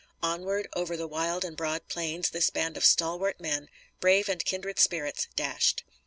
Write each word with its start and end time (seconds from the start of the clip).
Onward, 0.23 0.67
over 0.73 0.97
the 0.97 1.05
wild 1.05 1.45
and 1.45 1.55
broad 1.55 1.87
plains, 1.87 2.31
this 2.31 2.49
band 2.49 2.75
of 2.75 2.83
stalwart 2.83 3.39
men, 3.39 3.69
brave 3.99 4.29
and 4.29 4.43
kindred 4.43 4.79
spirits, 4.79 5.27
dashed. 5.35 5.83